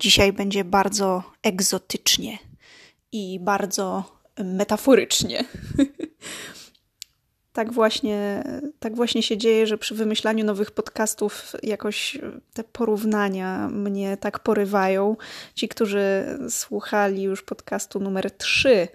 Dzisiaj 0.00 0.32
będzie 0.32 0.64
bardzo 0.64 1.22
egzotycznie 1.42 2.38
i 3.12 3.40
bardzo 3.40 4.04
metaforycznie. 4.44 5.44
tak 7.52 7.72
właśnie, 7.72 8.44
tak 8.78 8.96
właśnie 8.96 9.22
się 9.22 9.36
dzieje, 9.36 9.66
że 9.66 9.78
przy 9.78 9.94
wymyślaniu 9.94 10.44
nowych 10.44 10.70
podcastów 10.70 11.52
jakoś 11.62 12.18
te 12.52 12.64
porównania 12.64 13.68
mnie 13.68 14.16
tak 14.16 14.38
porywają. 14.38 15.16
Ci, 15.54 15.68
którzy 15.68 16.24
słuchali 16.48 17.22
już 17.22 17.42
podcastu 17.42 18.00
numer 18.00 18.30
3, 18.30 18.88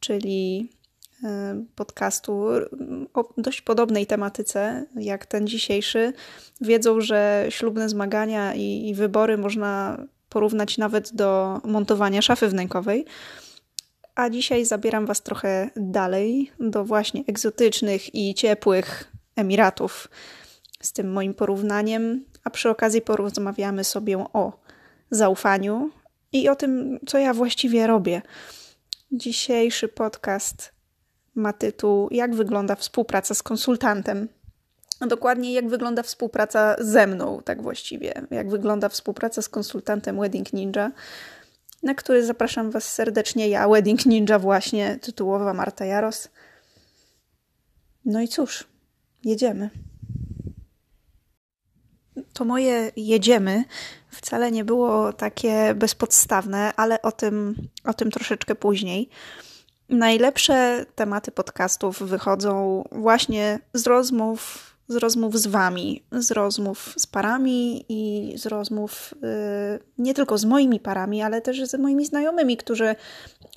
czyli 0.00 0.70
e, 1.24 1.64
podcastu 1.74 2.44
o 3.14 3.34
dość 3.36 3.60
podobnej 3.60 4.06
tematyce 4.06 4.86
jak 4.96 5.26
ten 5.26 5.46
dzisiejszy, 5.46 6.12
wiedzą, 6.60 7.00
że 7.00 7.46
ślubne 7.48 7.88
zmagania 7.88 8.54
i, 8.54 8.88
i 8.88 8.94
wybory 8.94 9.38
można 9.38 9.98
porównać 10.30 10.78
nawet 10.78 11.14
do 11.14 11.60
montowania 11.64 12.22
szafy 12.22 12.48
wnękowej. 12.48 13.04
A 14.14 14.30
dzisiaj 14.30 14.64
zabieram 14.64 15.06
Was 15.06 15.22
trochę 15.22 15.70
dalej, 15.76 16.52
do 16.60 16.84
właśnie 16.84 17.24
egzotycznych 17.26 18.14
i 18.14 18.34
ciepłych 18.34 19.12
Emiratów 19.36 20.08
z 20.82 20.92
tym 20.92 21.12
moim 21.12 21.34
porównaniem, 21.34 22.24
a 22.44 22.50
przy 22.50 22.70
okazji 22.70 23.00
porozmawiamy 23.02 23.84
sobie 23.84 24.18
o 24.18 24.52
zaufaniu 25.10 25.90
i 26.32 26.48
o 26.48 26.56
tym, 26.56 26.98
co 27.06 27.18
ja 27.18 27.34
właściwie 27.34 27.86
robię. 27.86 28.22
Dzisiejszy 29.12 29.88
podcast 29.88 30.72
ma 31.34 31.52
tytuł 31.52 32.08
Jak 32.10 32.34
wygląda 32.34 32.76
współpraca 32.76 33.34
z 33.34 33.42
konsultantem 33.42 34.28
a 35.00 35.06
dokładnie 35.06 35.52
jak 35.52 35.68
wygląda 35.68 36.02
współpraca 36.02 36.76
ze 36.78 37.06
mną, 37.06 37.42
tak 37.44 37.62
właściwie. 37.62 38.14
Jak 38.30 38.50
wygląda 38.50 38.88
współpraca 38.88 39.42
z 39.42 39.48
konsultantem 39.48 40.20
Wedding 40.20 40.52
Ninja, 40.52 40.92
na 41.82 41.94
który 41.94 42.26
zapraszam 42.26 42.70
Was 42.70 42.92
serdecznie 42.92 43.48
ja, 43.48 43.68
Wedding 43.68 44.06
Ninja 44.06 44.38
właśnie, 44.38 44.98
tytułowa 45.02 45.54
Marta 45.54 45.84
Jaros. 45.84 46.28
No 48.04 48.20
i 48.20 48.28
cóż, 48.28 48.64
jedziemy. 49.24 49.70
To 52.32 52.44
moje 52.44 52.92
jedziemy 52.96 53.64
wcale 54.10 54.50
nie 54.50 54.64
było 54.64 55.12
takie 55.12 55.74
bezpodstawne, 55.74 56.72
ale 56.76 57.02
o 57.02 57.12
tym, 57.12 57.54
o 57.84 57.94
tym 57.94 58.10
troszeczkę 58.10 58.54
później. 58.54 59.08
Najlepsze 59.88 60.86
tematy 60.94 61.30
podcastów 61.30 62.02
wychodzą 62.02 62.84
właśnie 62.92 63.58
z 63.74 63.86
rozmów 63.86 64.69
z 64.90 64.96
rozmów 64.96 65.38
z 65.38 65.46
Wami, 65.46 66.02
z 66.12 66.30
rozmów 66.30 66.94
z 66.96 67.06
parami 67.06 67.84
i 67.88 68.32
z 68.38 68.46
rozmów 68.46 69.14
y, 69.14 69.80
nie 69.98 70.14
tylko 70.14 70.38
z 70.38 70.44
moimi 70.44 70.80
parami, 70.80 71.22
ale 71.22 71.40
też 71.40 71.68
z 71.68 71.74
moimi 71.74 72.06
znajomymi, 72.06 72.56
którzy 72.56 72.96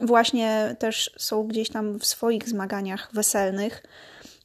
właśnie 0.01 0.75
też 0.79 1.11
są 1.17 1.47
gdzieś 1.47 1.69
tam 1.69 1.99
w 1.99 2.05
swoich 2.05 2.49
zmaganiach 2.49 3.09
weselnych. 3.13 3.83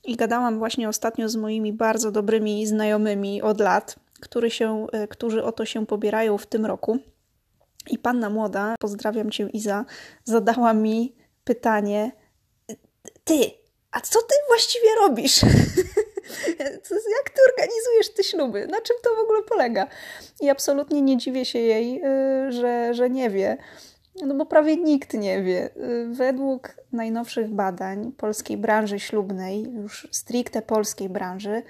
I 0.04 0.16
gadałam 0.16 0.58
właśnie 0.58 0.88
ostatnio 0.88 1.28
z 1.28 1.36
moimi 1.36 1.72
bardzo 1.72 2.10
dobrymi 2.10 2.66
znajomymi 2.66 3.42
od 3.42 3.60
lat, 3.60 3.96
który 4.20 4.50
się, 4.50 4.86
y, 5.04 5.08
którzy 5.08 5.44
o 5.44 5.52
to 5.52 5.64
się 5.64 5.86
pobierają 5.86 6.38
w 6.38 6.46
tym 6.46 6.66
roku. 6.66 6.98
I 7.90 7.98
panna 7.98 8.30
młoda, 8.30 8.74
pozdrawiam 8.80 9.30
cię 9.30 9.48
Iza, 9.52 9.84
zadała 10.24 10.74
mi 10.74 11.14
pytanie: 11.44 12.12
Ty, 13.24 13.50
a 13.90 14.00
co 14.00 14.18
ty 14.22 14.34
właściwie 14.48 14.88
robisz? 15.00 15.40
Jak 16.88 17.30
ty 17.30 17.40
organizujesz 17.52 18.14
te 18.16 18.24
śluby? 18.24 18.66
Na 18.66 18.80
czym 18.80 18.96
to 19.02 19.10
w 19.16 19.18
ogóle 19.18 19.42
polega? 19.42 19.86
I 20.40 20.50
absolutnie 20.50 21.02
nie 21.02 21.16
dziwię 21.16 21.44
się 21.44 21.58
jej, 21.58 22.02
y, 22.04 22.52
że, 22.52 22.94
że 22.94 23.10
nie 23.10 23.30
wie. 23.30 23.56
No 24.26 24.34
bo 24.34 24.46
prawie 24.46 24.76
nikt 24.76 25.14
nie 25.14 25.42
wie. 25.42 25.70
Y, 25.76 26.08
według 26.10 26.74
najnowszych 26.92 27.48
badań 27.48 28.12
polskiej 28.12 28.56
branży 28.56 29.00
ślubnej, 29.00 29.62
już 29.62 30.08
stricte 30.10 30.62
polskiej 30.62 31.08
branży, 31.08 31.62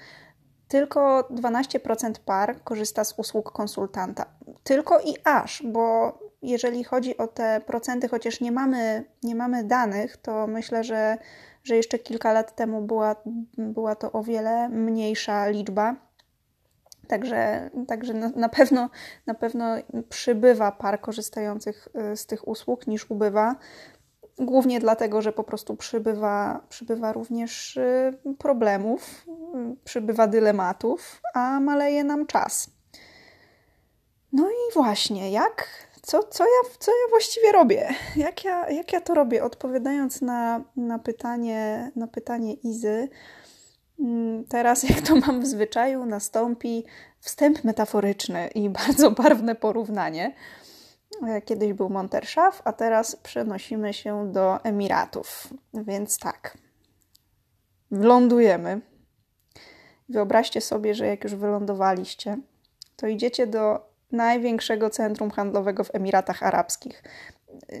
tylko 0.67 1.27
12% 1.31 2.13
par 2.25 2.63
korzysta 2.63 3.03
z 3.03 3.13
usług 3.17 3.51
konsultanta. 3.51 4.25
Tylko 4.63 4.99
i 4.99 5.13
aż, 5.23 5.63
bo 5.65 6.13
jeżeli 6.41 6.83
chodzi 6.83 7.17
o 7.17 7.27
te 7.27 7.61
procenty, 7.65 8.07
chociaż 8.07 8.41
nie 8.41 8.51
mamy, 8.51 9.05
nie 9.23 9.35
mamy 9.35 9.63
danych, 9.63 10.17
to 10.17 10.47
myślę, 10.47 10.83
że 10.83 11.17
że 11.63 11.75
jeszcze 11.75 11.99
kilka 11.99 12.33
lat 12.33 12.55
temu 12.55 12.81
była, 12.81 13.15
była 13.57 13.95
to 13.95 14.11
o 14.11 14.23
wiele 14.23 14.69
mniejsza 14.69 15.47
liczba. 15.47 15.95
Także, 17.07 17.69
także 17.87 18.13
na, 18.13 18.49
pewno, 18.49 18.89
na 19.27 19.33
pewno 19.33 19.75
przybywa 20.09 20.71
par 20.71 21.01
korzystających 21.01 21.87
y, 22.11 22.17
z 22.17 22.25
tych 22.25 22.47
usług 22.47 22.87
niż 22.87 23.11
ubywa. 23.11 23.55
Głównie 24.37 24.79
dlatego, 24.79 25.21
że 25.21 25.33
po 25.33 25.43
prostu 25.43 25.75
przybywa, 25.75 26.61
przybywa 26.69 27.13
również 27.13 27.77
y, 27.77 28.13
problemów, 28.37 29.25
y, 29.27 29.75
przybywa 29.83 30.27
dylematów, 30.27 31.21
a 31.33 31.59
maleje 31.59 32.03
nam 32.03 32.25
czas. 32.25 32.69
No 34.33 34.49
i 34.49 34.73
właśnie, 34.73 35.31
jak 35.31 35.67
co, 36.09 36.23
co, 36.23 36.43
ja, 36.43 36.69
co 36.79 36.91
ja 36.91 37.09
właściwie 37.09 37.51
robię? 37.51 37.89
Jak 38.15 38.45
ja, 38.45 38.69
jak 38.69 38.93
ja 38.93 39.01
to 39.01 39.13
robię? 39.13 39.43
Odpowiadając 39.43 40.21
na, 40.21 40.63
na, 40.75 40.99
pytanie, 40.99 41.91
na 41.95 42.07
pytanie 42.07 42.53
Izy, 42.53 43.09
mm, 43.99 44.45
teraz, 44.45 44.83
jak 44.89 45.01
to 45.01 45.15
mam 45.15 45.41
w 45.41 45.47
zwyczaju, 45.47 46.05
nastąpi 46.05 46.85
wstęp 47.19 47.63
metaforyczny 47.63 48.47
i 48.47 48.69
bardzo 48.79 49.11
barwne 49.11 49.55
porównanie. 49.55 50.35
E, 51.27 51.41
kiedyś 51.41 51.73
był 51.73 51.89
Monterszaf, 51.89 52.61
a 52.65 52.73
teraz 52.73 53.15
przenosimy 53.15 53.93
się 53.93 54.31
do 54.31 54.63
Emiratów. 54.63 55.47
Więc 55.73 56.19
tak, 56.19 56.57
lądujemy. 57.91 58.81
Wyobraźcie 60.09 60.61
sobie, 60.61 60.95
że 60.95 61.07
jak 61.07 61.23
już 61.23 61.35
wylądowaliście, 61.35 62.37
to 62.95 63.07
idziecie 63.07 63.47
do 63.47 63.88
największego 64.11 64.89
centrum 64.89 65.31
handlowego 65.31 65.83
w 65.83 65.95
Emiratach 65.95 66.43
Arabskich. 66.43 67.03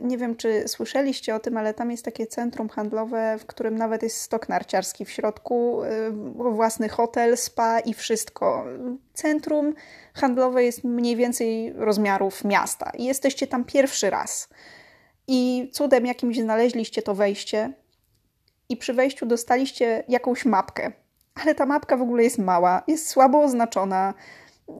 Nie 0.01 0.17
wiem, 0.17 0.35
czy 0.35 0.67
słyszeliście 0.67 1.35
o 1.35 1.39
tym, 1.39 1.57
ale 1.57 1.73
tam 1.73 1.91
jest 1.91 2.05
takie 2.05 2.27
centrum 2.27 2.69
handlowe, 2.69 3.37
w 3.39 3.45
którym 3.45 3.75
nawet 3.75 4.03
jest 4.03 4.21
stok 4.21 4.49
narciarski 4.49 5.05
w 5.05 5.11
środku, 5.11 5.83
y, 5.83 6.11
własny 6.51 6.89
hotel, 6.89 7.37
spa 7.37 7.79
i 7.79 7.93
wszystko. 7.93 8.65
Centrum 9.13 9.73
handlowe 10.13 10.63
jest 10.63 10.83
mniej 10.83 11.15
więcej 11.15 11.73
rozmiarów 11.73 12.43
miasta 12.45 12.91
i 12.97 13.05
jesteście 13.05 13.47
tam 13.47 13.65
pierwszy 13.65 14.09
raz. 14.09 14.49
I 15.27 15.69
cudem 15.73 16.05
jakimś 16.05 16.37
znaleźliście 16.37 17.01
to 17.01 17.15
wejście 17.15 17.73
i 18.69 18.77
przy 18.77 18.93
wejściu 18.93 19.25
dostaliście 19.25 20.03
jakąś 20.07 20.45
mapkę. 20.45 20.91
Ale 21.43 21.55
ta 21.55 21.65
mapka 21.65 21.97
w 21.97 22.01
ogóle 22.01 22.23
jest 22.23 22.37
mała, 22.37 22.83
jest 22.87 23.07
słabo 23.07 23.43
oznaczona 23.43 24.13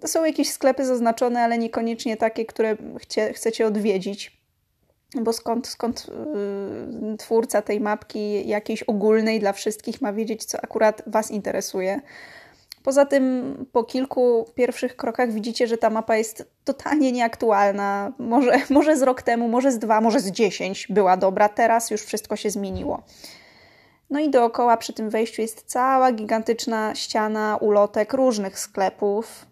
są 0.05 0.25
jakieś 0.25 0.51
sklepy 0.51 0.85
zaznaczone, 0.85 1.41
ale 1.41 1.57
niekoniecznie 1.57 2.17
takie, 2.17 2.45
które 2.45 2.77
chcie, 2.99 3.33
chcecie 3.33 3.67
odwiedzić. 3.67 4.39
Bo 5.21 5.33
skąd, 5.33 5.67
skąd 5.67 6.07
yy, 7.07 7.17
twórca 7.17 7.61
tej 7.61 7.79
mapki 7.79 8.47
jakiejś 8.47 8.83
ogólnej 8.83 9.39
dla 9.39 9.53
wszystkich 9.53 10.01
ma 10.01 10.13
wiedzieć, 10.13 10.45
co 10.45 10.57
akurat 10.63 11.03
Was 11.07 11.31
interesuje. 11.31 12.01
Poza 12.83 13.05
tym 13.05 13.55
po 13.71 13.83
kilku 13.83 14.45
pierwszych 14.55 14.95
krokach 14.95 15.31
widzicie, 15.31 15.67
że 15.67 15.77
ta 15.77 15.89
mapa 15.89 16.15
jest 16.15 16.51
totalnie 16.63 17.11
nieaktualna. 17.11 18.13
Może, 18.19 18.51
może 18.69 18.97
z 18.97 19.01
rok 19.01 19.21
temu, 19.21 19.47
może 19.47 19.71
z 19.71 19.79
dwa, 19.79 20.01
może 20.01 20.19
z 20.19 20.31
dziesięć 20.31 20.87
była 20.89 21.17
dobra, 21.17 21.49
teraz 21.49 21.91
już 21.91 22.01
wszystko 22.01 22.35
się 22.35 22.49
zmieniło. 22.49 23.03
No 24.09 24.19
i 24.19 24.29
dookoła 24.29 24.77
przy 24.77 24.93
tym 24.93 25.09
wejściu 25.09 25.41
jest 25.41 25.63
cała 25.65 26.11
gigantyczna 26.11 26.95
ściana 26.95 27.57
ulotek 27.61 28.13
różnych 28.13 28.59
sklepów, 28.59 29.45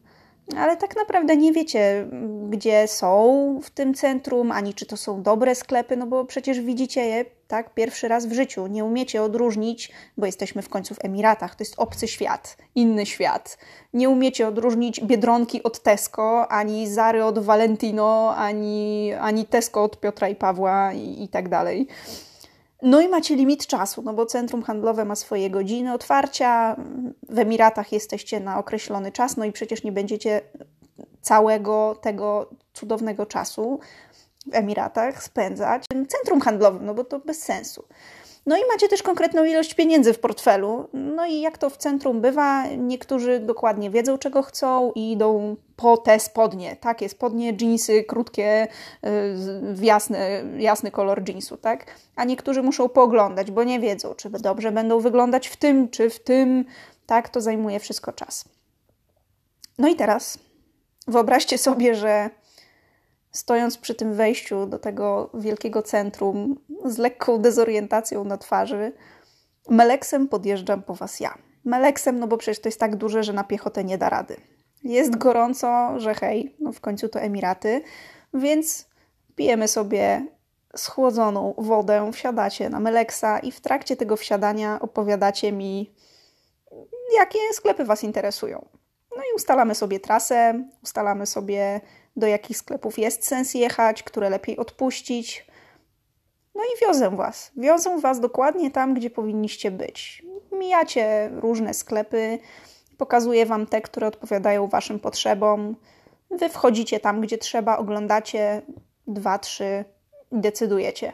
ale 0.56 0.78
tak 0.78 0.96
naprawdę 0.96 1.38
nie 1.38 1.54
wiecie, 1.54 2.08
gdzie 2.50 2.88
są 2.88 3.60
w 3.64 3.70
tym 3.70 3.94
centrum, 3.94 4.52
ani 4.52 4.74
czy 4.74 4.86
to 4.86 4.98
są 4.98 5.24
dobre 5.24 5.56
sklepy, 5.56 5.98
no 5.98 6.08
bo 6.08 6.26
przecież 6.26 6.62
widzicie 6.62 7.06
je 7.06 7.26
tak 7.48 7.74
pierwszy 7.74 8.08
raz 8.08 8.26
w 8.26 8.34
życiu. 8.34 8.68
Nie 8.68 8.86
umiecie 8.86 9.24
odróżnić, 9.24 9.92
bo 10.18 10.26
jesteśmy 10.26 10.62
w 10.62 10.70
końcu 10.70 10.96
w 10.96 11.06
Emiratach, 11.06 11.56
to 11.56 11.64
jest 11.64 11.74
obcy 11.78 12.08
świat, 12.08 12.58
inny 12.76 13.06
świat. 13.06 13.58
Nie 13.94 14.10
umiecie 14.10 14.48
odróżnić 14.48 15.02
Biedronki 15.02 15.64
od 15.64 15.80
Tesco, 15.80 16.48
ani 16.52 16.88
Zary 16.88 17.26
od 17.26 17.40
Valentino, 17.40 18.36
ani, 18.36 19.14
ani 19.20 19.46
Tesco 19.46 19.84
od 19.84 20.00
Piotra 20.00 20.30
i 20.30 20.36
Pawła 20.36 20.94
i, 20.94 21.24
i 21.24 21.28
tak 21.28 21.50
dalej. 21.50 21.88
No 22.82 23.02
i 23.02 23.08
macie 23.08 23.36
limit 23.36 23.68
czasu, 23.68 24.02
no 24.02 24.14
bo 24.14 24.26
centrum 24.26 24.64
handlowe 24.64 25.06
ma 25.06 25.16
swoje 25.16 25.50
godziny 25.50 25.94
otwarcia. 25.94 26.76
W 27.30 27.40
Emiratach 27.40 27.92
jesteście 27.92 28.40
na 28.40 28.60
określony 28.60 29.12
czas, 29.12 29.38
no 29.38 29.46
i 29.46 29.52
przecież 29.52 29.84
nie 29.84 29.92
będziecie 29.92 30.42
całego 31.22 31.96
tego 32.02 32.50
cudownego 32.74 33.26
czasu 33.26 33.80
w 34.52 34.56
Emiratach 34.56 35.24
spędzać 35.24 35.84
w 35.84 36.08
centrum 36.08 36.42
handlowym, 36.42 36.86
no 36.86 36.94
bo 36.94 37.04
to 37.04 37.20
bez 37.20 37.42
sensu. 37.42 37.84
No 38.48 38.58
i 38.58 38.62
macie 38.74 38.88
też 38.88 39.04
konkretną 39.04 39.46
ilość 39.46 39.74
pieniędzy 39.74 40.14
w 40.14 40.20
portfelu. 40.20 40.90
No 40.94 41.26
i 41.26 41.42
jak 41.42 41.58
to 41.58 41.70
w 41.70 41.78
centrum 41.78 42.22
bywa, 42.22 42.68
niektórzy 42.68 43.40
dokładnie 43.40 43.90
wiedzą, 43.90 44.18
czego 44.18 44.42
chcą 44.42 44.92
i 44.96 45.12
idą 45.12 45.56
po 45.76 45.98
te 45.98 46.20
spodnie. 46.20 46.76
Takie 46.76 47.10
spodnie, 47.10 47.58
jeansy, 47.62 48.04
krótkie, 48.04 48.68
w 49.62 49.80
jasny, 49.82 50.20
jasny 50.58 50.92
kolor 50.92 51.30
jeansu, 51.30 51.58
tak? 51.58 51.86
A 52.16 52.24
niektórzy 52.24 52.64
muszą 52.64 52.90
pooglądać, 52.90 53.52
bo 53.52 53.64
nie 53.64 53.80
wiedzą, 53.80 54.16
czy 54.16 54.30
dobrze 54.30 54.72
będą 54.72 55.00
wyglądać 55.00 55.48
w 55.48 55.56
tym, 55.56 55.90
czy 55.90 56.10
w 56.10 56.20
tym. 56.20 56.66
Tak, 57.06 57.30
to 57.30 57.42
zajmuje 57.42 57.80
wszystko 57.80 58.14
czas. 58.14 58.46
No 59.78 59.88
i 59.88 59.96
teraz 59.96 60.38
wyobraźcie 61.08 61.58
sobie, 61.58 61.96
że 61.96 62.30
stojąc 63.38 63.78
przy 63.78 63.96
tym 63.96 64.14
wejściu 64.14 64.66
do 64.66 64.80
tego 64.80 65.30
wielkiego 65.34 65.82
centrum 65.82 66.56
z 66.86 66.98
lekką 66.98 67.42
dezorientacją 67.42 68.24
na 68.24 68.38
twarzy, 68.38 68.94
Meleksem 69.70 70.28
podjeżdżam 70.28 70.82
po 70.82 70.96
was 70.96 71.20
ja. 71.20 71.38
Meleksem, 71.66 72.20
no 72.20 72.28
bo 72.28 72.38
przecież 72.38 72.62
to 72.62 72.68
jest 72.68 72.80
tak 72.80 72.96
duże, 72.96 73.24
że 73.24 73.34
na 73.34 73.44
piechotę 73.44 73.84
nie 73.84 73.98
da 73.98 74.10
rady. 74.10 74.36
Jest 74.84 75.18
gorąco, 75.18 76.00
że 76.00 76.14
hej, 76.14 76.56
no 76.60 76.72
w 76.72 76.82
końcu 76.82 77.10
to 77.10 77.20
Emiraty, 77.20 77.82
więc 78.34 78.90
pijemy 79.36 79.68
sobie 79.68 80.26
schłodzoną 80.76 81.54
wodę, 81.58 82.12
wsiadacie 82.14 82.70
na 82.70 82.80
Meleksa 82.80 83.40
i 83.40 83.52
w 83.52 83.62
trakcie 83.62 83.96
tego 83.96 84.16
wsiadania 84.16 84.80
opowiadacie 84.80 85.52
mi, 85.52 85.94
jakie 87.18 87.40
sklepy 87.54 87.86
Was 87.86 88.04
interesują. 88.04 88.66
No 89.18 89.24
i 89.24 89.36
ustalamy 89.36 89.76
sobie 89.76 90.00
trasę, 90.00 90.64
ustalamy 90.84 91.26
sobie 91.26 91.82
do 92.18 92.28
jakich 92.28 92.58
sklepów 92.58 93.00
jest 93.00 93.28
sens 93.28 93.54
jechać, 93.54 94.04
które 94.04 94.30
lepiej 94.30 94.58
odpuścić. 94.58 95.48
No 96.56 96.62
i 96.64 96.86
wiozę 96.86 97.10
Was. 97.16 97.52
Wiozę 97.56 98.00
Was 98.00 98.20
dokładnie 98.20 98.72
tam, 98.72 98.94
gdzie 98.94 99.10
powinniście 99.10 99.72
być. 99.72 100.26
Mijacie 100.52 101.30
różne 101.34 101.74
sklepy, 101.74 102.40
pokazuję 102.98 103.46
Wam 103.46 103.66
te, 103.66 103.82
które 103.82 104.08
odpowiadają 104.08 104.68
Waszym 104.68 105.00
potrzebom. 105.00 105.76
Wy 106.32 106.50
wchodzicie 106.50 107.00
tam, 107.00 107.22
gdzie 107.22 107.38
trzeba, 107.38 107.78
oglądacie 107.78 108.62
dwa, 109.08 109.40
trzy 109.40 109.86
i 110.32 110.40
decydujecie. 110.40 111.14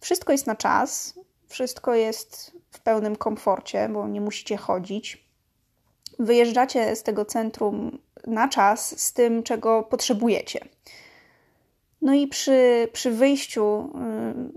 Wszystko 0.00 0.32
jest 0.32 0.46
na 0.46 0.56
czas, 0.56 1.14
wszystko 1.48 1.94
jest 1.94 2.52
w 2.70 2.80
pełnym 2.80 3.16
komforcie, 3.16 3.88
bo 3.88 4.08
nie 4.08 4.20
musicie 4.20 4.56
chodzić. 4.56 5.26
Wyjeżdżacie 6.18 6.96
z 6.96 7.02
tego 7.02 7.24
centrum 7.24 7.98
na 8.26 8.48
czas 8.48 9.00
z 9.00 9.12
tym, 9.12 9.42
czego 9.42 9.82
potrzebujecie. 9.82 10.60
No 12.02 12.14
i 12.14 12.26
przy, 12.26 12.88
przy 12.92 13.10
wyjściu, 13.10 13.90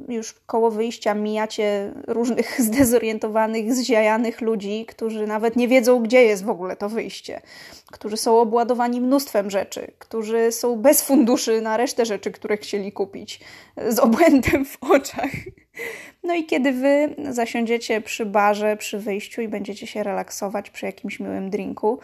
y, 0.10 0.14
już 0.14 0.34
koło 0.34 0.72
wyjścia, 0.72 1.14
mijacie 1.14 1.94
różnych 2.08 2.62
zdezorientowanych, 2.68 3.74
zziajanych 3.74 4.42
ludzi, 4.42 4.86
którzy 4.86 5.28
nawet 5.28 5.56
nie 5.56 5.68
wiedzą, 5.68 6.04
gdzie 6.04 6.24
jest 6.24 6.46
w 6.46 6.50
ogóle 6.50 6.76
to 6.76 6.90
wyjście, 6.90 7.42
którzy 7.92 8.18
są 8.18 8.40
obładowani 8.40 9.02
mnóstwem 9.02 9.50
rzeczy, 9.50 9.92
którzy 10.00 10.52
są 10.52 10.76
bez 10.76 11.02
funduszy 11.02 11.62
na 11.62 11.78
resztę 11.78 12.06
rzeczy, 12.06 12.32
które 12.32 12.58
chcieli 12.58 12.92
kupić, 12.92 13.40
z 13.90 14.00
obłędem 14.00 14.66
w 14.66 14.78
oczach. 14.84 15.32
No 16.24 16.36
i 16.36 16.46
kiedy 16.46 16.72
wy 16.72 17.16
zasiądziecie 17.30 18.02
przy 18.02 18.26
barze, 18.26 18.78
przy 18.78 19.00
wyjściu 19.00 19.42
i 19.42 19.48
będziecie 19.48 19.88
się 19.88 20.04
relaksować 20.04 20.70
przy 20.70 20.86
jakimś 20.86 21.20
miłym 21.20 21.50
drinku, 21.50 22.00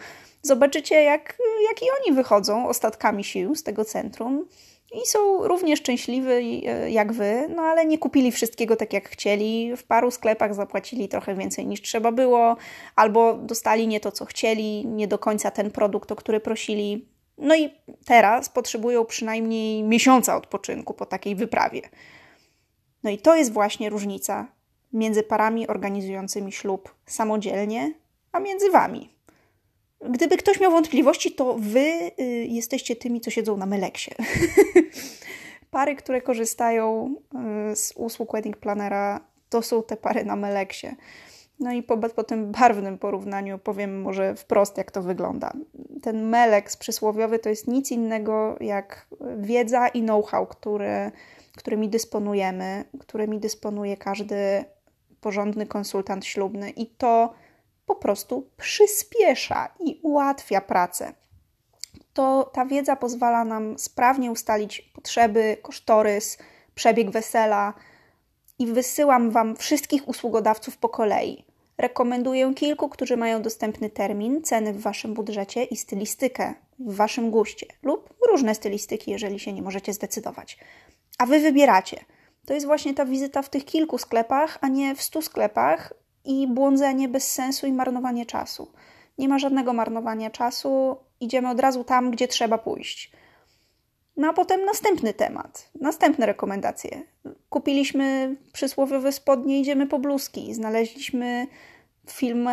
zobaczycie, 0.46 1.02
jak, 1.02 1.38
jak 1.68 1.82
i 1.82 1.86
oni 2.00 2.16
wychodzą 2.16 2.68
ostatkami 2.68 3.24
sił 3.24 3.54
z 3.54 3.62
tego 3.62 3.84
centrum 3.84 4.46
i 4.92 5.06
są 5.06 5.48
równie 5.48 5.76
szczęśliwi 5.76 6.66
e, 6.66 6.90
jak 6.90 7.12
wy, 7.12 7.48
no 7.56 7.62
ale 7.62 7.86
nie 7.86 7.98
kupili 7.98 8.32
wszystkiego 8.32 8.76
tak 8.76 8.92
jak 8.92 9.08
chcieli. 9.08 9.76
W 9.76 9.84
paru 9.84 10.10
sklepach 10.10 10.54
zapłacili 10.54 11.08
trochę 11.08 11.34
więcej 11.34 11.66
niż 11.66 11.82
trzeba 11.82 12.12
było, 12.12 12.56
albo 12.96 13.34
dostali 13.34 13.88
nie 13.88 14.00
to, 14.00 14.12
co 14.12 14.24
chcieli, 14.24 14.86
nie 14.86 15.08
do 15.08 15.18
końca 15.18 15.50
ten 15.50 15.70
produkt, 15.70 16.12
o 16.12 16.16
który 16.16 16.40
prosili. 16.40 17.08
No 17.38 17.56
i 17.56 17.70
teraz 18.04 18.48
potrzebują 18.48 19.04
przynajmniej 19.04 19.82
miesiąca 19.82 20.36
odpoczynku 20.36 20.94
po 20.94 21.06
takiej 21.06 21.34
wyprawie. 21.34 21.82
No 23.02 23.10
i 23.10 23.18
to 23.18 23.36
jest 23.36 23.52
właśnie 23.52 23.90
różnica 23.90 24.46
między 24.92 25.22
parami 25.22 25.68
organizującymi 25.68 26.52
ślub 26.52 26.94
samodzielnie, 27.06 27.94
a 28.32 28.40
między 28.40 28.70
wami. 28.70 29.15
Gdyby 30.00 30.36
ktoś 30.36 30.60
miał 30.60 30.70
wątpliwości, 30.70 31.32
to 31.32 31.56
wy 31.58 32.10
y, 32.20 32.22
jesteście 32.48 32.96
tymi, 32.96 33.20
co 33.20 33.30
siedzą 33.30 33.56
na 33.56 33.66
Meleksie. 33.66 34.10
pary, 35.70 35.96
które 35.96 36.22
korzystają 36.22 37.14
y, 37.72 37.76
z 37.76 37.92
usług 37.96 38.32
Wedding 38.32 38.56
Plannera, 38.56 39.20
to 39.48 39.62
są 39.62 39.82
te 39.82 39.96
pary 39.96 40.24
na 40.24 40.36
Meleksie. 40.36 40.86
No 41.60 41.72
i 41.72 41.82
po, 41.82 41.96
po 41.96 42.24
tym 42.24 42.52
barwnym 42.52 42.98
porównaniu 42.98 43.58
powiem 43.58 44.02
może 44.02 44.34
wprost, 44.34 44.76
jak 44.78 44.90
to 44.90 45.02
wygląda. 45.02 45.52
Ten 46.02 46.28
meleks 46.28 46.76
przysłowiowy 46.76 47.38
to 47.38 47.48
jest 47.48 47.68
nic 47.68 47.90
innego 47.90 48.56
jak 48.60 49.06
wiedza 49.36 49.88
i 49.88 50.02
know-how, 50.02 50.46
który, 50.46 51.10
którymi 51.56 51.88
dysponujemy, 51.88 52.84
którymi 53.00 53.40
dysponuje 53.40 53.96
każdy 53.96 54.64
porządny 55.20 55.66
konsultant 55.66 56.24
ślubny 56.24 56.70
i 56.70 56.86
to 56.86 57.34
po 57.86 57.94
prostu 57.94 58.50
przyspiesza 58.56 59.68
i 59.80 60.00
ułatwia 60.02 60.60
pracę. 60.60 61.12
To 62.12 62.50
ta 62.52 62.66
wiedza 62.66 62.96
pozwala 62.96 63.44
nam 63.44 63.78
sprawnie 63.78 64.30
ustalić 64.30 64.82
potrzeby, 64.82 65.56
kosztorys, 65.62 66.38
przebieg 66.74 67.10
wesela 67.10 67.74
i 68.58 68.66
wysyłam 68.66 69.30
Wam 69.30 69.56
wszystkich 69.56 70.08
usługodawców 70.08 70.76
po 70.76 70.88
kolei. 70.88 71.44
Rekomenduję 71.78 72.54
kilku, 72.54 72.88
którzy 72.88 73.16
mają 73.16 73.42
dostępny 73.42 73.90
termin, 73.90 74.42
ceny 74.42 74.72
w 74.72 74.80
Waszym 74.80 75.14
budżecie 75.14 75.64
i 75.64 75.76
stylistykę 75.76 76.54
w 76.78 76.96
Waszym 76.96 77.30
guście 77.30 77.66
lub 77.82 78.14
różne 78.30 78.54
stylistyki, 78.54 79.10
jeżeli 79.10 79.38
się 79.38 79.52
nie 79.52 79.62
możecie 79.62 79.92
zdecydować. 79.92 80.58
A 81.18 81.26
Wy 81.26 81.40
wybieracie. 81.40 82.04
To 82.46 82.54
jest 82.54 82.66
właśnie 82.66 82.94
ta 82.94 83.04
wizyta 83.04 83.42
w 83.42 83.50
tych 83.50 83.64
kilku 83.64 83.98
sklepach, 83.98 84.58
a 84.60 84.68
nie 84.68 84.94
w 84.94 85.02
stu 85.02 85.22
sklepach, 85.22 85.92
i 86.26 86.46
błądzenie 86.46 87.08
bez 87.08 87.32
sensu 87.32 87.66
i 87.66 87.72
marnowanie 87.72 88.26
czasu. 88.26 88.72
Nie 89.18 89.28
ma 89.28 89.38
żadnego 89.38 89.72
marnowania 89.72 90.30
czasu, 90.30 90.96
idziemy 91.20 91.50
od 91.50 91.60
razu 91.60 91.84
tam, 91.84 92.10
gdzie 92.10 92.28
trzeba 92.28 92.58
pójść. 92.58 93.12
No 94.16 94.28
a 94.28 94.32
potem 94.32 94.64
następny 94.64 95.14
temat, 95.14 95.70
następne 95.80 96.26
rekomendacje. 96.26 97.02
Kupiliśmy 97.48 98.36
przysłowiowe 98.52 99.12
spodnie, 99.12 99.60
idziemy 99.60 99.86
po 99.86 99.98
bluzki. 99.98 100.54
Znaleźliśmy 100.54 101.46
film, 102.10 102.48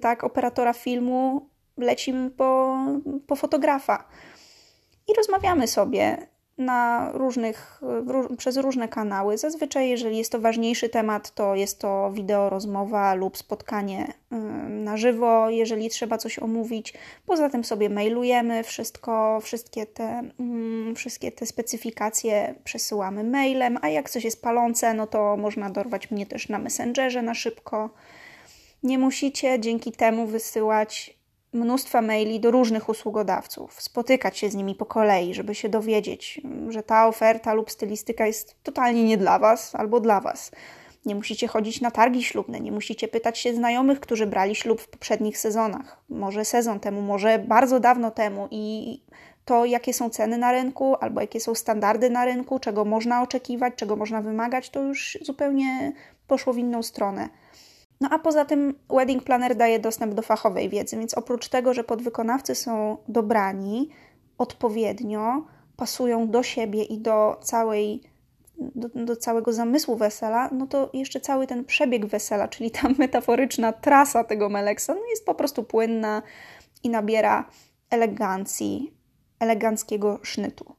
tak, 0.00 0.24
operatora 0.24 0.72
filmu, 0.72 1.48
lecimy 1.76 2.30
po, 2.30 2.78
po 3.26 3.36
fotografa. 3.36 4.08
I 5.08 5.14
rozmawiamy 5.16 5.68
sobie 5.68 6.26
na 6.58 7.10
różnych, 7.12 7.80
przez 8.38 8.56
różne 8.56 8.88
kanały. 8.88 9.38
Zazwyczaj, 9.38 9.88
jeżeli 9.88 10.18
jest 10.18 10.32
to 10.32 10.40
ważniejszy 10.40 10.88
temat, 10.88 11.34
to 11.34 11.54
jest 11.54 11.78
to 11.78 12.10
wideo 12.12 12.50
rozmowa 12.50 13.14
lub 13.14 13.36
spotkanie 13.36 14.12
na 14.68 14.96
żywo, 14.96 15.50
jeżeli 15.50 15.88
trzeba 15.88 16.18
coś 16.18 16.38
omówić. 16.38 16.94
Poza 17.26 17.50
tym 17.50 17.64
sobie 17.64 17.90
mailujemy 17.90 18.62
wszystko, 18.62 19.40
wszystkie 19.42 19.86
te, 19.86 20.22
wszystkie 20.96 21.32
te 21.32 21.46
specyfikacje 21.46 22.54
przesyłamy 22.64 23.24
mailem, 23.24 23.78
a 23.82 23.88
jak 23.88 24.10
coś 24.10 24.24
jest 24.24 24.42
palące, 24.42 24.94
no 24.94 25.06
to 25.06 25.36
można 25.36 25.70
dorwać 25.70 26.10
mnie 26.10 26.26
też 26.26 26.48
na 26.48 26.58
Messengerze 26.58 27.22
na 27.22 27.34
szybko. 27.34 27.90
Nie 28.82 28.98
musicie 28.98 29.60
dzięki 29.60 29.92
temu 29.92 30.26
wysyłać 30.26 31.21
mnóstwa 31.52 32.02
maili 32.02 32.40
do 32.40 32.50
różnych 32.50 32.88
usługodawców, 32.88 33.82
spotykać 33.82 34.38
się 34.38 34.50
z 34.50 34.54
nimi 34.54 34.74
po 34.74 34.86
kolei, 34.86 35.34
żeby 35.34 35.54
się 35.54 35.68
dowiedzieć, 35.68 36.40
że 36.68 36.82
ta 36.82 37.08
oferta 37.08 37.54
lub 37.54 37.70
stylistyka 37.70 38.26
jest 38.26 38.56
totalnie 38.62 39.04
nie 39.04 39.16
dla 39.16 39.38
Was 39.38 39.74
albo 39.74 40.00
dla 40.00 40.20
Was. 40.20 40.50
Nie 41.06 41.14
musicie 41.14 41.48
chodzić 41.48 41.80
na 41.80 41.90
targi 41.90 42.22
ślubne, 42.22 42.60
nie 42.60 42.72
musicie 42.72 43.08
pytać 43.08 43.38
się 43.38 43.54
znajomych, 43.54 44.00
którzy 44.00 44.26
brali 44.26 44.54
ślub 44.54 44.80
w 44.80 44.88
poprzednich 44.88 45.38
sezonach. 45.38 46.02
Może 46.08 46.44
sezon 46.44 46.80
temu, 46.80 47.02
może 47.02 47.38
bardzo 47.38 47.80
dawno 47.80 48.10
temu 48.10 48.48
i 48.50 49.00
to, 49.44 49.64
jakie 49.64 49.92
są 49.92 50.10
ceny 50.10 50.38
na 50.38 50.52
rynku, 50.52 50.96
albo 51.00 51.20
jakie 51.20 51.40
są 51.40 51.54
standardy 51.54 52.10
na 52.10 52.24
rynku, 52.24 52.58
czego 52.58 52.84
można 52.84 53.22
oczekiwać, 53.22 53.74
czego 53.76 53.96
można 53.96 54.22
wymagać, 54.22 54.70
to 54.70 54.82
już 54.82 55.18
zupełnie 55.22 55.92
poszło 56.26 56.52
w 56.52 56.58
inną 56.58 56.82
stronę. 56.82 57.28
No 58.02 58.08
a 58.10 58.18
poza 58.18 58.44
tym 58.44 58.74
Wedding 58.90 59.24
Planner 59.24 59.56
daje 59.56 59.78
dostęp 59.78 60.14
do 60.14 60.22
fachowej 60.22 60.68
wiedzy, 60.68 60.96
więc 60.96 61.14
oprócz 61.14 61.48
tego, 61.48 61.74
że 61.74 61.84
podwykonawcy 61.84 62.54
są 62.54 62.96
dobrani 63.08 63.88
odpowiednio, 64.38 65.46
pasują 65.76 66.30
do 66.30 66.42
siebie 66.42 66.82
i 66.82 66.98
do 66.98 67.40
całej 67.42 68.02
do, 68.58 68.88
do, 68.88 69.16
całego 69.16 69.52
zamysłu 69.52 69.96
wesela, 69.96 70.50
no 70.52 70.66
to 70.66 70.90
jeszcze 70.92 71.20
cały 71.20 71.46
ten 71.46 71.64
przebieg 71.64 72.06
wesela, 72.06 72.48
czyli 72.48 72.70
ta 72.70 72.88
metaforyczna 72.98 73.72
trasa 73.72 74.24
tego 74.24 74.48
meleksa, 74.48 74.94
no 74.94 75.00
jest 75.10 75.26
po 75.26 75.34
prostu 75.34 75.64
płynna 75.64 76.22
i 76.82 76.90
nabiera 76.90 77.48
elegancji, 77.90 78.94
eleganckiego 79.40 80.18
sznytu. 80.22 80.76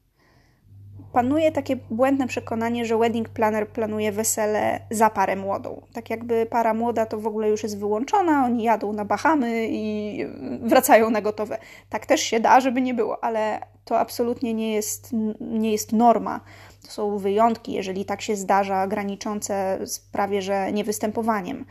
Panuje 1.13 1.51
takie 1.51 1.75
błędne 1.75 2.27
przekonanie, 2.27 2.85
że 2.85 2.97
wedding 2.97 3.29
planner 3.29 3.67
planuje 3.67 4.11
wesele 4.11 4.79
za 4.91 5.09
parę 5.09 5.35
młodą. 5.35 5.81
Tak 5.93 6.09
jakby 6.09 6.45
para 6.45 6.73
młoda 6.73 7.05
to 7.05 7.17
w 7.17 7.27
ogóle 7.27 7.49
już 7.49 7.63
jest 7.63 7.79
wyłączona, 7.79 8.45
oni 8.45 8.63
jadą 8.63 8.93
na 8.93 9.05
Bahamy 9.05 9.67
i 9.69 10.19
wracają 10.61 11.09
na 11.09 11.21
gotowe. 11.21 11.57
Tak 11.89 12.05
też 12.05 12.21
się 12.21 12.39
da, 12.39 12.59
żeby 12.59 12.81
nie 12.81 12.93
było, 12.93 13.23
ale 13.23 13.59
to 13.85 13.99
absolutnie 13.99 14.53
nie 14.53 14.73
jest, 14.73 15.09
nie 15.39 15.71
jest 15.71 15.93
norma. 15.93 16.39
To 16.85 16.91
są 16.91 17.17
wyjątki, 17.17 17.73
jeżeli 17.73 18.05
tak 18.05 18.21
się 18.21 18.35
zdarza, 18.35 18.87
graniczące 18.87 19.79
z 19.83 19.99
prawie 19.99 20.41
że 20.41 20.71
niewystępowaniem. 20.71 21.65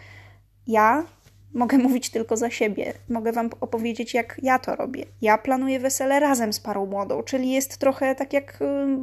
Ja 0.66 1.04
Mogę 1.54 1.78
mówić 1.78 2.10
tylko 2.10 2.36
za 2.36 2.50
siebie. 2.50 2.92
Mogę 3.08 3.32
Wam 3.32 3.50
opowiedzieć, 3.60 4.14
jak 4.14 4.40
ja 4.42 4.58
to 4.58 4.76
robię. 4.76 5.06
Ja 5.22 5.38
planuję 5.38 5.80
wesele 5.80 6.20
razem 6.20 6.52
z 6.52 6.60
parą 6.60 6.86
młodą, 6.86 7.22
czyli 7.22 7.50
jest 7.50 7.78
trochę 7.78 8.14
tak 8.14 8.32
jak 8.32 8.58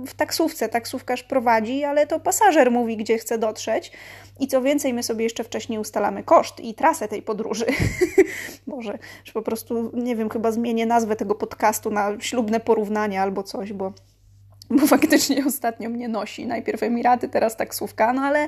w 0.08 0.14
taksówce. 0.14 0.70
Taksówkarz 0.70 1.24
prowadzi, 1.24 1.84
ale 1.84 2.08
to 2.08 2.20
pasażer 2.20 2.72
mówi, 2.72 2.98
gdzie 2.98 3.18
chce 3.18 3.38
dotrzeć. 3.38 3.92
I 4.40 4.48
co 4.48 4.62
więcej, 4.62 4.94
my 4.94 5.04
sobie 5.04 5.24
jeszcze 5.24 5.44
wcześniej 5.44 5.80
ustalamy 5.80 6.24
koszt 6.24 6.60
i 6.60 6.74
trasę 6.74 7.08
tej 7.08 7.22
podróży. 7.22 7.66
Może, 8.68 8.98
że 9.24 9.34
po 9.34 9.42
prostu, 9.42 9.92
nie 9.94 10.16
wiem, 10.16 10.30
chyba 10.30 10.52
zmienię 10.52 10.86
nazwę 10.86 11.16
tego 11.16 11.36
podcastu 11.36 11.92
na 11.92 12.20
ślubne 12.20 12.60
porównania 12.60 13.24
albo 13.24 13.44
coś, 13.44 13.74
bo 13.74 13.94
bo 14.70 14.88
faktycznie 14.88 15.46
ostatnio 15.46 15.90
mnie 15.90 16.08
nosi. 16.08 16.48
Najpierw 16.48 16.84
Emiraty, 16.84 17.30
teraz 17.30 17.58
taksówka, 17.58 18.14
no 18.14 18.22
ale 18.22 18.48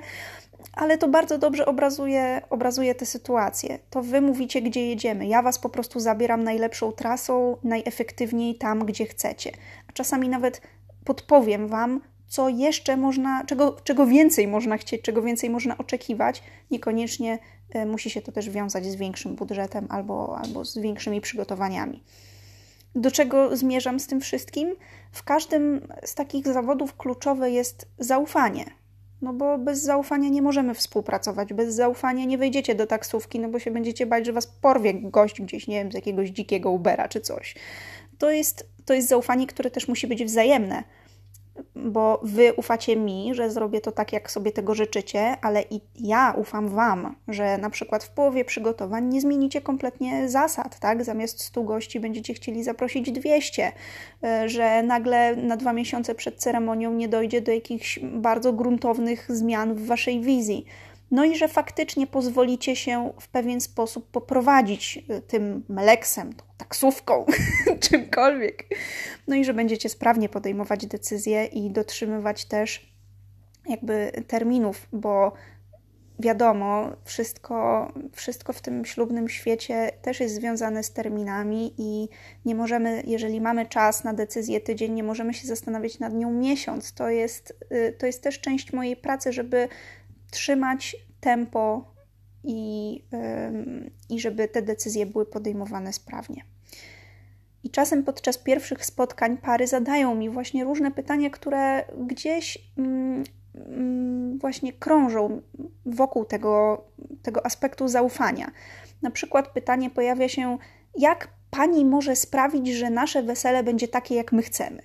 ale 0.74 0.98
to 0.98 1.08
bardzo 1.08 1.38
dobrze 1.38 1.66
obrazuje, 1.66 2.42
obrazuje 2.50 2.96
tę 2.96 3.06
sytuację. 3.06 3.80
To 3.90 4.02
wy 4.02 4.22
mówicie, 4.22 4.62
gdzie 4.62 4.88
jedziemy. 4.88 5.28
Ja 5.28 5.42
was 5.42 5.60
po 5.60 5.70
prostu 5.70 6.00
zabieram 6.00 6.44
najlepszą 6.44 6.92
trasą, 6.92 7.58
najefektywniej 7.64 8.56
tam, 8.56 8.86
gdzie 8.86 9.06
chcecie. 9.06 9.52
A 9.90 9.92
czasami 9.92 10.30
nawet 10.30 10.62
podpowiem 11.06 11.68
wam, 11.68 12.02
co 12.28 12.50
jeszcze 12.50 12.98
można, 12.98 13.44
czego, 13.46 13.78
czego 13.84 14.06
więcej 14.06 14.48
można 14.48 14.78
chcieć, 14.78 15.02
czego 15.02 15.22
więcej 15.22 15.50
można 15.50 15.78
oczekiwać. 15.78 16.44
Niekoniecznie 16.72 17.40
y, 17.76 17.86
musi 17.86 18.10
się 18.10 18.22
to 18.22 18.32
też 18.32 18.50
wiązać 18.50 18.86
z 18.86 18.96
większym 18.96 19.36
budżetem 19.36 19.88
albo, 19.90 20.38
albo 20.38 20.66
z 20.66 20.78
większymi 20.78 21.22
przygotowaniami. 21.22 22.04
Do 22.96 23.12
czego 23.12 23.58
zmierzam 23.58 24.00
z 24.00 24.08
tym 24.08 24.22
wszystkim? 24.22 24.76
W 25.12 25.24
każdym 25.24 25.88
z 26.06 26.16
takich 26.16 26.48
zawodów 26.48 26.98
kluczowe 26.98 27.52
jest 27.52 27.88
zaufanie 28.00 28.81
no 29.22 29.34
bo 29.34 29.58
bez 29.58 29.84
zaufania 29.84 30.30
nie 30.30 30.42
możemy 30.42 30.74
współpracować. 30.74 31.54
Bez 31.54 31.76
zaufania 31.76 32.26
nie 32.26 32.38
wejdziecie 32.38 32.76
do 32.76 32.88
taksówki, 32.88 33.40
no 33.40 33.50
bo 33.50 33.60
się 33.60 33.72
będziecie 33.72 34.06
bać, 34.06 34.26
że 34.26 34.34
was 34.34 34.48
porwie 34.48 34.94
gość 34.94 35.42
gdzieś, 35.42 35.68
nie 35.68 35.76
wiem, 35.76 35.92
z 35.92 35.96
jakiegoś 35.96 36.30
dzikiego 36.30 36.72
Ubera 36.72 37.08
czy 37.08 37.22
coś. 37.22 37.56
To 38.18 38.32
jest, 38.32 38.70
to 38.86 38.94
jest 38.94 39.08
zaufanie, 39.08 39.48
które 39.48 39.72
też 39.72 39.88
musi 39.88 40.08
być 40.08 40.26
wzajemne 40.26 40.84
bo 41.76 42.20
wy 42.24 42.54
ufacie 42.54 42.96
mi, 42.96 43.36
że 43.36 43.52
zrobię 43.52 43.82
to 43.82 43.92
tak, 43.92 44.14
jak 44.14 44.32
sobie 44.32 44.52
tego 44.52 44.76
życzycie, 44.76 45.36
ale 45.42 45.64
i 45.70 45.82
ja 46.00 46.34
ufam 46.38 46.70
wam, 46.70 47.16
że 47.28 47.58
na 47.58 47.70
przykład 47.70 48.04
w 48.04 48.10
połowie 48.10 48.46
przygotowań 48.46 49.06
nie 49.06 49.22
zmienicie 49.22 49.62
kompletnie 49.62 50.30
zasad, 50.30 50.80
tak? 50.80 51.04
Zamiast 51.04 51.44
100 51.44 51.64
gości 51.64 52.00
będziecie 52.00 52.34
chcieli 52.34 52.64
zaprosić 52.64 53.12
200, 53.12 53.72
e, 54.24 54.50
że 54.50 54.84
nagle 54.84 55.36
na 55.36 55.58
dwa 55.58 55.74
miesiące 55.74 56.16
przed 56.16 56.36
ceremonią 56.36 56.94
nie 56.94 57.08
dojdzie 57.08 57.42
do 57.42 57.52
jakichś 57.52 58.00
bardzo 58.00 58.54
gruntownych 58.54 59.26
zmian 59.30 59.76
w 59.76 59.86
waszej 59.86 60.22
wizji. 60.22 60.66
No 61.12 61.26
i 61.26 61.38
że 61.38 61.48
faktycznie 61.48 62.08
pozwolicie 62.08 62.76
się 62.76 63.14
w 63.20 63.28
pewien 63.28 63.62
sposób 63.62 64.12
poprowadzić 64.12 65.00
y, 65.10 65.22
tym 65.22 65.64
meleksem, 65.70 66.34
tą 66.34 66.44
taksówką, 66.58 67.26
czymkolwiek. 67.90 68.68
No 69.28 69.36
i 69.36 69.46
że 69.46 69.54
będziecie 69.54 69.90
sprawnie 69.90 70.30
podejmować 70.30 70.86
decyzje 70.86 71.46
i 71.46 71.72
dotrzymywać 71.72 72.46
też 72.46 72.92
jakby 73.70 74.12
terminów, 74.28 74.88
bo 74.94 75.34
wiadomo, 76.20 76.90
wszystko, 77.06 77.88
wszystko 78.14 78.54
w 78.54 78.62
tym 78.62 78.86
ślubnym 78.86 79.30
świecie 79.30 79.92
też 80.02 80.20
jest 80.20 80.36
związane 80.36 80.84
z 80.84 80.92
terminami 80.94 81.74
i 81.78 82.10
nie 82.46 82.56
możemy, 82.56 83.04
jeżeli 83.08 83.42
mamy 83.42 83.66
czas 83.66 84.04
na 84.04 84.14
decyzję 84.14 84.62
tydzień, 84.62 84.94
nie 84.94 85.04
możemy 85.04 85.34
się 85.34 85.48
zastanawiać 85.48 86.00
nad 86.00 86.14
nią 86.14 86.32
miesiąc. 86.32 86.94
To 86.94 87.10
jest, 87.10 87.66
y, 87.72 87.96
to 88.00 88.06
jest 88.06 88.24
też 88.24 88.40
część 88.40 88.74
mojej 88.74 88.98
pracy, 88.98 89.34
żeby 89.34 89.68
trzymać 90.32 90.96
tempo 91.20 91.94
i, 92.44 93.04
i 94.10 94.20
żeby 94.20 94.48
te 94.48 94.62
decyzje 94.62 95.06
były 95.06 95.26
podejmowane 95.26 95.94
sprawnie. 95.94 96.44
I 97.64 97.70
czasem 97.70 98.04
podczas 98.04 98.38
pierwszych 98.38 98.86
spotkań 98.86 99.38
pary 99.38 99.68
zadają 99.68 100.16
mi 100.16 100.30
właśnie 100.30 100.64
różne 100.64 100.92
pytania, 100.92 101.30
które 101.30 101.84
gdzieś 101.98 102.58
mm, 102.78 103.24
mm, 103.56 104.40
właśnie 104.40 104.74
krążą 104.74 105.42
wokół 105.86 106.26
tego, 106.26 106.86
tego 107.22 107.46
aspektu 107.46 107.88
zaufania. 107.88 108.52
Na 109.02 109.12
przykład 109.12 109.48
pytanie 109.48 109.90
pojawia 109.90 110.30
się, 110.30 110.58
jak 110.98 111.28
pani 111.52 111.86
może 111.86 112.16
sprawić, 112.16 112.68
że 112.68 112.90
nasze 112.90 113.24
wesele 113.24 113.64
będzie 113.64 113.88
takie, 113.88 114.16
jak 114.16 114.32
my 114.32 114.42
chcemy? 114.42 114.82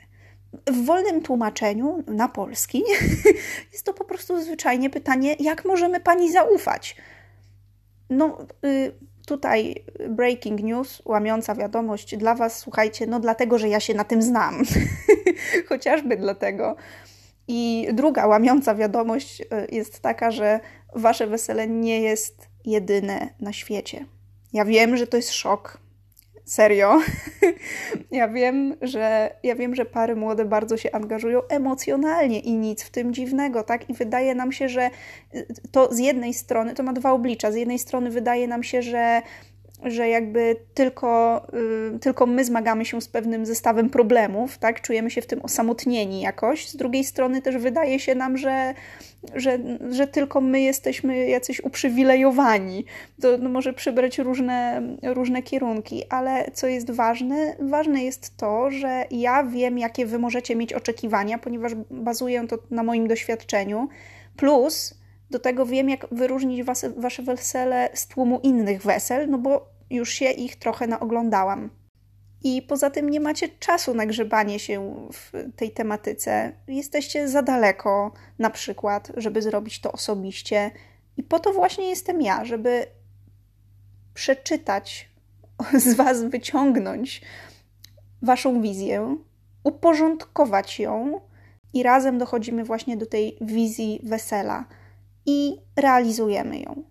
W 0.67 0.85
wolnym 0.85 1.23
tłumaczeniu 1.23 2.05
na 2.07 2.29
polski 2.29 2.83
jest 3.73 3.85
to 3.85 3.95
po 3.95 4.05
prostu 4.05 4.43
zwyczajnie 4.43 4.91
pytanie, 4.91 5.37
jak 5.41 5.65
możemy 5.65 6.01
pani 6.01 6.33
zaufać? 6.33 6.97
No, 8.11 8.39
y, 8.65 8.93
tutaj 9.27 9.85
breaking 10.09 10.61
news, 10.63 11.03
łamiąca 11.05 11.55
wiadomość 11.55 12.17
dla 12.17 12.35
Was, 12.35 12.59
słuchajcie, 12.59 13.07
no 13.07 13.21
dlatego, 13.21 13.59
że 13.59 13.69
ja 13.69 13.81
się 13.81 13.95
na 13.95 14.05
tym 14.05 14.23
znam. 14.23 14.63
Chociażby 15.69 16.17
dlatego. 16.17 16.77
I 17.49 17.89
druga 17.93 18.27
łamiąca 18.27 18.75
wiadomość 18.75 19.41
y, 19.41 19.47
jest 19.73 20.01
taka, 20.01 20.31
że 20.31 20.61
Wasze 20.95 21.27
wesele 21.27 21.69
nie 21.69 22.01
jest 22.01 22.49
jedyne 22.65 23.29
na 23.41 23.53
świecie. 23.53 24.07
Ja 24.53 24.65
wiem, 24.65 24.97
że 24.97 25.07
to 25.07 25.17
jest 25.17 25.33
szok, 25.33 25.79
Serio. 26.47 27.01
ja 28.11 28.29
wiem, 28.29 28.75
że 28.83 29.37
ja 29.43 29.55
wiem, 29.55 29.75
że 29.75 29.85
pary 29.85 30.17
młode 30.17 30.45
bardzo 30.45 30.77
się 30.77 30.93
angażują 30.93 31.41
emocjonalnie 31.49 32.41
i 32.41 32.55
nic 32.55 32.83
w 32.83 32.91
tym 32.91 33.15
dziwnego, 33.15 33.63
tak? 33.63 33.91
I 33.91 33.95
wydaje 33.95 34.35
nam 34.35 34.53
się, 34.53 34.69
że 34.69 34.91
y, 35.35 35.47
to 35.73 35.95
z 35.95 35.99
jednej 35.99 36.35
strony 36.35 36.75
to 36.75 36.83
ma 36.83 36.93
dwa 36.93 37.13
oblicza. 37.13 37.53
Z 37.53 37.55
jednej 37.55 37.79
strony 37.79 38.11
wydaje 38.11 38.49
nam 38.49 38.63
się, 38.63 38.83
że 38.83 39.23
że 39.85 40.09
jakby 40.09 40.57
tylko, 40.75 41.43
y, 41.95 41.99
tylko 41.99 42.27
my 42.27 42.45
zmagamy 42.45 42.85
się 42.85 43.01
z 43.01 43.09
pewnym 43.09 43.47
zestawem 43.47 43.91
problemów, 43.91 44.59
tak? 44.59 44.81
Czujemy 44.81 45.11
się 45.11 45.23
w 45.23 45.27
tym 45.27 45.43
osamotnieni 45.43 46.21
jakoś. 46.21 46.69
Z 46.69 46.77
drugiej 46.77 47.05
strony 47.05 47.43
też 47.43 47.57
wydaje 47.57 48.01
się 48.01 48.15
nam, 48.15 48.37
że, 48.37 48.75
że, 49.35 49.59
że 49.91 50.07
tylko 50.07 50.41
my 50.41 50.61
jesteśmy 50.61 51.29
jacyś 51.29 51.65
uprzywilejowani. 51.65 52.85
To 53.21 53.39
no, 53.39 53.49
może 53.49 53.73
przybrać 53.73 54.19
różne, 54.19 54.83
różne 55.03 55.43
kierunki, 55.43 56.03
ale 56.09 56.51
co 56.53 56.67
jest 56.67 56.91
ważne? 56.91 57.57
Ważne 57.61 58.05
jest 58.05 58.37
to, 58.37 58.71
że 58.71 59.05
ja 59.11 59.45
wiem, 59.45 59.79
jakie 59.79 60.07
wy 60.07 60.19
możecie 60.19 60.57
mieć 60.57 60.73
oczekiwania, 60.73 61.39
ponieważ 61.39 61.73
bazuję 61.91 62.47
to 62.49 62.59
na 62.71 62.83
moim 62.83 63.09
doświadczeniu. 63.09 63.89
Plus, 64.37 64.95
do 65.31 65.39
tego 65.39 65.67
wiem, 65.67 65.89
jak 65.89 66.07
wyróżnić 66.13 66.63
wasze, 66.63 66.91
wasze 66.91 67.23
wesele 67.23 67.89
z 67.95 68.07
tłumu 68.07 68.41
innych 68.43 68.83
wesel, 68.83 69.31
no 69.31 69.39
bo 69.39 69.69
już 69.91 70.11
się 70.11 70.31
ich 70.31 70.57
trochę 70.57 70.87
naoglądałam. 70.87 71.71
I 72.45 72.63
poza 72.63 72.91
tym 72.91 73.09
nie 73.09 73.21
macie 73.21 73.49
czasu 73.49 73.95
na 73.95 74.07
grzebanie 74.07 74.59
się 74.59 75.09
w 75.13 75.33
tej 75.57 75.71
tematyce. 75.71 76.53
Jesteście 76.69 77.29
za 77.29 77.43
daleko, 77.43 78.13
na 78.39 78.51
przykład, 78.51 79.13
żeby 79.17 79.43
zrobić 79.43 79.81
to 79.81 79.93
osobiście. 79.93 80.71
I 81.17 81.23
po 81.23 81.39
to 81.39 81.53
właśnie 81.53 81.89
jestem 81.89 82.23
ja, 82.23 82.45
żeby 82.45 82.87
przeczytać, 84.15 85.11
z 85.87 85.95
Was 85.95 86.25
wyciągnąć 86.25 87.23
Waszą 88.23 88.63
wizję, 88.63 89.17
uporządkować 89.65 90.81
ją 90.81 91.21
i 91.73 91.83
razem 91.83 92.19
dochodzimy 92.19 92.65
właśnie 92.65 92.97
do 92.97 93.07
tej 93.07 93.39
wizji 93.41 94.01
wesela 94.03 94.65
i 95.27 95.57
realizujemy 95.77 96.59
ją. 96.59 96.83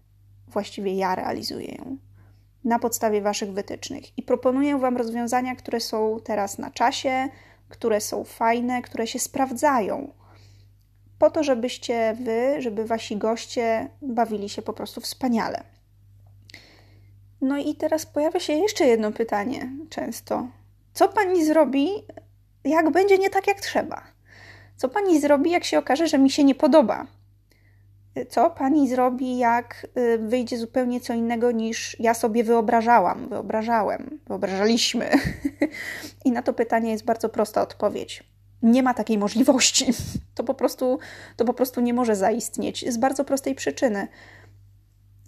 Właściwie 0.47 0.95
ja 0.95 1.15
realizuję 1.15 1.75
ją 1.75 1.97
na 2.63 2.79
podstawie 2.79 3.21
Waszych 3.21 3.53
wytycznych. 3.53 4.17
I 4.17 4.23
proponuję 4.23 4.77
Wam 4.77 4.97
rozwiązania, 4.97 5.55
które 5.55 5.79
są 5.79 6.19
teraz 6.23 6.57
na 6.57 6.71
czasie, 6.71 7.29
które 7.69 8.01
są 8.01 8.23
fajne, 8.23 8.81
które 8.81 9.07
się 9.07 9.19
sprawdzają. 9.19 10.13
Po 11.19 11.31
to, 11.31 11.43
żebyście 11.43 12.17
Wy, 12.23 12.61
żeby 12.61 12.85
Wasi 12.85 13.17
goście 13.17 13.89
bawili 14.01 14.49
się 14.49 14.61
po 14.61 14.73
prostu 14.73 15.01
wspaniale. 15.01 15.63
No 17.41 17.57
i 17.57 17.75
teraz 17.75 18.05
pojawia 18.05 18.39
się 18.39 18.53
jeszcze 18.53 18.85
jedno 18.85 19.11
pytanie 19.11 19.69
często. 19.89 20.47
Co 20.93 21.07
Pani 21.07 21.45
zrobi, 21.45 21.89
jak 22.63 22.91
będzie 22.91 23.17
nie 23.17 23.29
tak, 23.29 23.47
jak 23.47 23.61
trzeba? 23.61 24.01
Co 24.77 24.89
Pani 24.89 25.21
zrobi, 25.21 25.51
jak 25.51 25.63
się 25.63 25.79
okaże, 25.79 26.07
że 26.07 26.17
mi 26.17 26.29
się 26.29 26.43
nie 26.43 26.55
podoba? 26.55 27.07
Co 28.29 28.49
pani 28.49 28.89
zrobi, 28.89 29.37
jak 29.37 29.87
y, 29.97 30.17
wyjdzie 30.17 30.57
zupełnie 30.57 30.99
co 30.99 31.13
innego 31.13 31.51
niż 31.51 31.99
ja 31.99 32.13
sobie 32.13 32.43
wyobrażałam, 32.43 33.29
wyobrażałem, 33.29 34.19
wyobrażaliśmy. 34.27 35.09
I 36.25 36.31
na 36.31 36.41
to 36.41 36.53
pytanie 36.53 36.91
jest 36.91 37.05
bardzo 37.05 37.29
prosta 37.29 37.61
odpowiedź. 37.61 38.23
nie 38.63 38.83
ma 38.83 38.93
takiej 38.93 39.17
możliwości. 39.17 39.85
To 40.35 40.43
po 40.43 40.53
prostu, 40.53 40.99
to 41.35 41.45
po 41.45 41.53
prostu 41.53 41.81
nie 41.81 41.93
może 41.93 42.15
zaistnieć 42.15 42.93
z 42.93 42.97
bardzo 42.97 43.25
prostej 43.25 43.55
przyczyny. 43.55 44.07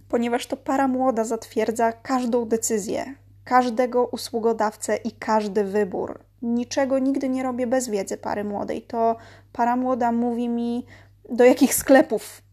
Ponieważ 0.10 0.48
to 0.48 0.58
para 0.58 0.88
młoda 0.88 1.24
zatwierdza 1.24 1.92
każdą 1.92 2.46
decyzję, 2.46 3.16
każdego 3.44 4.06
usługodawcę 4.06 4.96
i 4.96 5.12
każdy 5.12 5.64
wybór. 5.64 6.20
Niczego 6.42 7.00
nigdy 7.00 7.30
nie 7.30 7.44
robię 7.44 7.68
bez 7.68 7.90
wiedzy 7.90 8.18
pary 8.18 8.44
młodej. 8.44 8.82
To 8.82 9.16
para 9.54 9.76
młoda 9.76 10.12
mówi 10.12 10.50
mi, 10.50 10.86
do 11.30 11.44
jakich 11.44 11.76
sklepów 11.76 12.47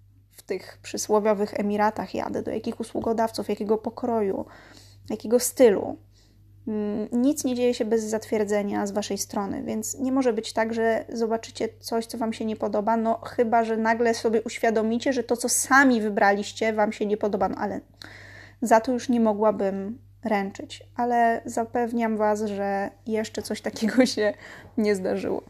tych 0.46 0.78
przysłowiowych 0.82 1.60
Emiratach 1.60 2.14
jadę, 2.14 2.42
do 2.42 2.50
jakich 2.50 2.80
usługodawców, 2.80 3.48
jakiego 3.48 3.78
pokroju, 3.78 4.44
jakiego 5.10 5.40
stylu. 5.40 5.96
Mm, 6.68 7.08
nic 7.12 7.44
nie 7.44 7.54
dzieje 7.54 7.74
się 7.74 7.84
bez 7.84 8.04
zatwierdzenia 8.04 8.86
z 8.86 8.90
waszej 8.90 9.18
strony, 9.18 9.62
więc 9.62 9.98
nie 9.98 10.12
może 10.12 10.32
być 10.32 10.52
tak, 10.52 10.74
że 10.74 11.04
zobaczycie 11.12 11.68
coś, 11.80 12.06
co 12.06 12.18
wam 12.18 12.32
się 12.32 12.44
nie 12.44 12.56
podoba, 12.56 12.96
no 12.96 13.20
chyba, 13.24 13.64
że 13.64 13.76
nagle 13.76 14.14
sobie 14.14 14.42
uświadomicie, 14.42 15.12
że 15.12 15.24
to, 15.24 15.36
co 15.36 15.48
sami 15.48 16.00
wybraliście, 16.00 16.72
wam 16.72 16.92
się 16.92 17.06
nie 17.06 17.16
podoba, 17.16 17.48
no 17.48 17.56
ale 17.56 17.80
za 18.62 18.80
to 18.80 18.92
już 18.92 19.08
nie 19.08 19.20
mogłabym 19.20 19.98
ręczyć, 20.24 20.82
ale 20.96 21.42
zapewniam 21.44 22.16
was, 22.16 22.42
że 22.42 22.90
jeszcze 23.06 23.42
coś 23.42 23.60
takiego 23.60 24.06
się 24.14 24.34
nie 24.76 24.94
zdarzyło. 24.94 25.42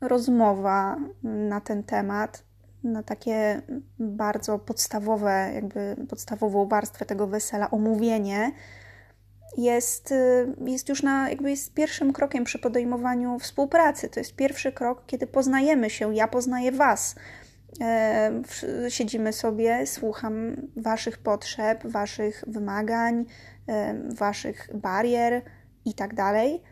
Rozmowa 0.00 0.96
na 1.22 1.60
ten 1.60 1.82
temat, 1.82 2.42
na 2.84 3.02
takie 3.02 3.62
bardzo 3.98 4.58
podstawowe, 4.58 5.50
jakby 5.54 5.96
podstawową 6.08 6.68
warstwę 6.68 7.06
tego 7.06 7.26
wesela, 7.26 7.70
omówienie, 7.70 8.52
jest, 9.56 10.12
y, 10.12 10.54
jest 10.66 10.88
już 10.88 11.02
na, 11.02 11.30
jakby 11.30 11.50
jest 11.50 11.74
pierwszym 11.74 12.12
krokiem 12.12 12.44
przy 12.44 12.58
podejmowaniu 12.58 13.38
współpracy. 13.38 14.08
To 14.08 14.20
jest 14.20 14.36
pierwszy 14.36 14.72
krok, 14.72 15.06
kiedy 15.06 15.26
poznajemy 15.26 15.90
się, 15.90 16.14
ja 16.14 16.28
poznaję 16.28 16.72
Was. 16.72 17.14
E, 17.80 18.42
siedzimy 18.88 19.32
sobie, 19.32 19.86
słucham 19.86 20.56
Waszych 20.76 21.18
potrzeb, 21.18 21.86
Waszych 21.86 22.44
wymagań, 22.46 23.24
e, 23.68 23.94
Waszych 24.14 24.70
barier 24.74 25.42
i 25.84 25.94
tak 25.94 26.14
dalej. 26.14 26.62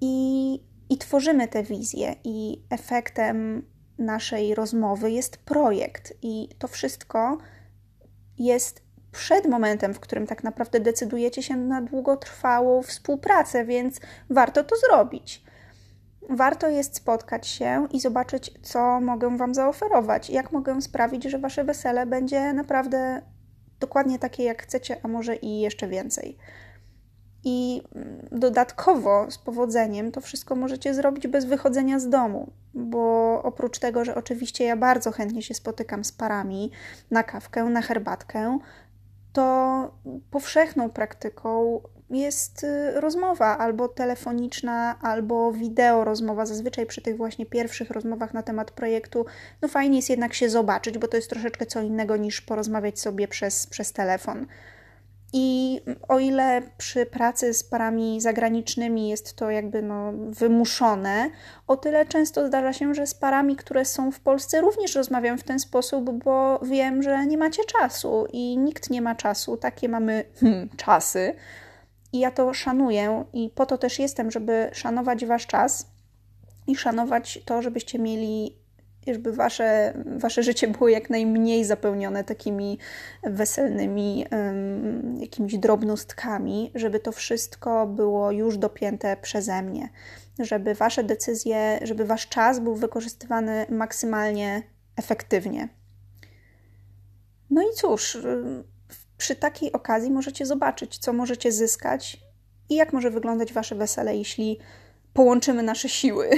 I, 0.00 0.54
I 0.90 0.98
tworzymy 0.98 1.48
te 1.48 1.62
wizje, 1.62 2.14
i 2.24 2.62
efektem 2.70 3.62
naszej 3.98 4.54
rozmowy 4.54 5.10
jest 5.10 5.36
projekt, 5.36 6.12
i 6.22 6.48
to 6.58 6.68
wszystko 6.68 7.38
jest 8.38 8.82
przed 9.12 9.46
momentem, 9.46 9.94
w 9.94 10.00
którym 10.00 10.26
tak 10.26 10.44
naprawdę 10.44 10.80
decydujecie 10.80 11.42
się 11.42 11.56
na 11.56 11.82
długotrwałą 11.82 12.82
współpracę, 12.82 13.64
więc 13.64 14.00
warto 14.30 14.64
to 14.64 14.76
zrobić. 14.76 15.44
Warto 16.30 16.68
jest 16.68 16.96
spotkać 16.96 17.46
się 17.46 17.86
i 17.92 18.00
zobaczyć, 18.00 18.52
co 18.62 19.00
mogę 19.00 19.36
Wam 19.36 19.54
zaoferować, 19.54 20.30
jak 20.30 20.52
mogę 20.52 20.82
sprawić, 20.82 21.24
że 21.24 21.38
Wasze 21.38 21.64
wesele 21.64 22.06
będzie 22.06 22.52
naprawdę 22.52 23.22
dokładnie 23.80 24.18
takie, 24.18 24.44
jak 24.44 24.62
chcecie, 24.62 24.96
a 25.02 25.08
może 25.08 25.36
i 25.36 25.60
jeszcze 25.60 25.88
więcej. 25.88 26.38
I 27.48 27.82
dodatkowo 28.32 29.30
z 29.30 29.38
powodzeniem 29.38 30.12
to 30.12 30.20
wszystko 30.20 30.56
możecie 30.56 30.94
zrobić 30.94 31.28
bez 31.28 31.44
wychodzenia 31.44 31.98
z 31.98 32.08
domu, 32.08 32.50
bo 32.74 33.42
oprócz 33.42 33.78
tego, 33.78 34.04
że 34.04 34.14
oczywiście 34.14 34.64
ja 34.64 34.76
bardzo 34.76 35.12
chętnie 35.12 35.42
się 35.42 35.54
spotykam 35.54 36.04
z 36.04 36.12
parami 36.12 36.70
na 37.10 37.22
kawkę, 37.22 37.64
na 37.64 37.82
herbatkę, 37.82 38.58
to 39.32 39.94
powszechną 40.30 40.90
praktyką 40.90 41.80
jest 42.10 42.64
y, 42.64 43.00
rozmowa 43.00 43.58
albo 43.58 43.88
telefoniczna, 43.88 44.98
albo 45.02 45.52
wideo 45.52 46.04
rozmowa. 46.04 46.46
Zazwyczaj 46.46 46.86
przy 46.86 47.02
tych 47.02 47.16
właśnie 47.16 47.46
pierwszych 47.46 47.90
rozmowach 47.90 48.34
na 48.34 48.42
temat 48.42 48.70
projektu, 48.70 49.26
no 49.62 49.68
fajnie 49.68 49.96
jest 49.96 50.10
jednak 50.10 50.34
się 50.34 50.50
zobaczyć, 50.50 50.98
bo 50.98 51.08
to 51.08 51.16
jest 51.16 51.30
troszeczkę 51.30 51.66
co 51.66 51.80
innego 51.80 52.16
niż 52.16 52.40
porozmawiać 52.40 53.00
sobie 53.00 53.28
przez, 53.28 53.66
przez 53.66 53.92
telefon. 53.92 54.46
I 55.32 55.80
o 56.08 56.18
ile 56.18 56.62
przy 56.78 57.06
pracy 57.06 57.54
z 57.54 57.64
parami 57.64 58.20
zagranicznymi 58.20 59.08
jest 59.08 59.36
to 59.36 59.50
jakby 59.50 59.82
no 59.82 60.12
wymuszone, 60.12 61.30
o 61.66 61.76
tyle 61.76 62.06
często 62.06 62.46
zdarza 62.46 62.72
się, 62.72 62.94
że 62.94 63.06
z 63.06 63.14
parami, 63.14 63.56
które 63.56 63.84
są 63.84 64.10
w 64.12 64.20
Polsce, 64.20 64.60
również 64.60 64.94
rozmawiam 64.94 65.38
w 65.38 65.44
ten 65.44 65.58
sposób, 65.58 66.10
bo 66.24 66.60
wiem, 66.62 67.02
że 67.02 67.26
nie 67.26 67.38
macie 67.38 67.64
czasu 67.64 68.26
i 68.32 68.58
nikt 68.58 68.90
nie 68.90 69.02
ma 69.02 69.14
czasu. 69.14 69.56
Takie 69.56 69.88
mamy 69.88 70.24
hmm, 70.40 70.68
czasy. 70.76 71.34
I 72.12 72.18
ja 72.18 72.30
to 72.30 72.54
szanuję 72.54 73.24
i 73.32 73.50
po 73.54 73.66
to 73.66 73.78
też 73.78 73.98
jestem, 73.98 74.30
żeby 74.30 74.70
szanować 74.72 75.26
wasz 75.26 75.46
czas 75.46 75.86
i 76.66 76.76
szanować 76.76 77.38
to, 77.44 77.62
żebyście 77.62 77.98
mieli 77.98 78.56
żeby 79.14 79.32
wasze, 79.32 79.94
wasze 80.16 80.42
życie 80.42 80.68
było 80.68 80.88
jak 80.88 81.10
najmniej 81.10 81.64
zapełnione 81.64 82.24
takimi 82.24 82.78
weselnymi 83.22 84.26
jakimiś 85.18 85.58
drobnostkami, 85.58 86.70
żeby 86.74 87.00
to 87.00 87.12
wszystko 87.12 87.86
było 87.86 88.30
już 88.30 88.58
dopięte 88.58 89.16
przeze 89.22 89.62
mnie, 89.62 89.88
żeby 90.38 90.74
wasze 90.74 91.04
decyzje, 91.04 91.78
żeby 91.82 92.04
wasz 92.04 92.28
czas 92.28 92.60
był 92.60 92.74
wykorzystywany 92.74 93.66
maksymalnie 93.70 94.62
efektywnie. 94.96 95.68
No 97.50 97.62
i 97.62 97.74
cóż, 97.74 98.18
przy 99.18 99.36
takiej 99.36 99.72
okazji 99.72 100.10
możecie 100.10 100.46
zobaczyć, 100.46 100.98
co 100.98 101.12
możecie 101.12 101.52
zyskać 101.52 102.20
i 102.68 102.74
jak 102.74 102.92
może 102.92 103.10
wyglądać 103.10 103.52
wasze 103.52 103.74
wesele, 103.74 104.16
jeśli 104.16 104.58
połączymy 105.12 105.62
nasze 105.62 105.88
siły, 105.88 106.30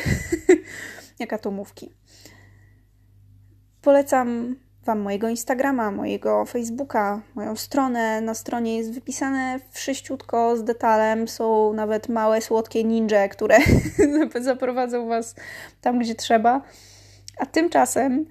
jak 1.18 1.32
atomówki. 1.32 1.94
Polecam 3.82 4.56
Wam 4.84 5.00
mojego 5.00 5.28
Instagrama, 5.28 5.90
mojego 5.90 6.44
Facebooka, 6.44 7.22
moją 7.34 7.56
stronę. 7.56 8.20
Na 8.20 8.34
stronie 8.34 8.76
jest 8.76 8.92
wypisane 8.92 9.60
wszyściutko 9.70 10.56
z 10.56 10.64
detalem. 10.64 11.28
Są 11.28 11.72
nawet 11.72 12.08
małe, 12.08 12.40
słodkie 12.40 12.84
ninja, 12.84 13.28
które 13.28 13.58
zaprowadzą 14.40 15.08
Was 15.08 15.34
tam, 15.80 15.98
gdzie 15.98 16.14
trzeba. 16.14 16.62
A 17.38 17.46
tymczasem 17.46 18.26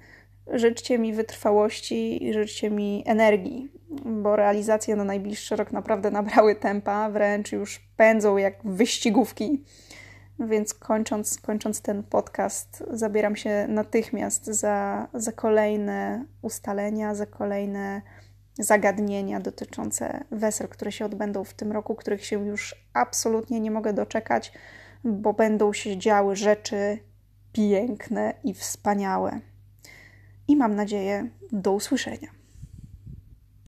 życzcie 0.52 0.98
mi 0.98 1.12
wytrwałości 1.12 2.26
i 2.26 2.32
życzcie 2.32 2.70
mi 2.70 3.02
energii, 3.06 3.68
bo 4.04 4.36
realizacje 4.36 4.96
na 4.96 5.04
najbliższy 5.04 5.56
rok 5.56 5.72
naprawdę 5.72 6.10
nabrały 6.10 6.54
tempa, 6.54 7.10
wręcz 7.10 7.52
już 7.52 7.80
pędzą 7.96 8.36
jak 8.36 8.54
wyścigówki. 8.64 9.64
Więc 10.40 10.74
kończąc, 10.74 11.40
kończąc 11.40 11.82
ten 11.82 12.02
podcast, 12.02 12.84
zabieram 12.90 13.36
się 13.36 13.66
natychmiast 13.68 14.46
za, 14.46 15.08
za 15.14 15.32
kolejne 15.32 16.24
ustalenia, 16.42 17.14
za 17.14 17.26
kolejne 17.26 18.02
zagadnienia 18.58 19.40
dotyczące 19.40 20.24
wesel, 20.30 20.68
które 20.68 20.92
się 20.92 21.04
odbędą 21.04 21.44
w 21.44 21.54
tym 21.54 21.72
roku, 21.72 21.94
których 21.94 22.24
się 22.24 22.46
już 22.46 22.74
absolutnie 22.94 23.60
nie 23.60 23.70
mogę 23.70 23.92
doczekać, 23.92 24.52
bo 25.04 25.32
będą 25.32 25.72
się 25.72 25.96
działy 25.96 26.36
rzeczy 26.36 26.98
piękne 27.52 28.34
i 28.44 28.54
wspaniałe. 28.54 29.40
I 30.48 30.56
mam 30.56 30.74
nadzieję, 30.74 31.28
do 31.52 31.72
usłyszenia. 31.72 32.37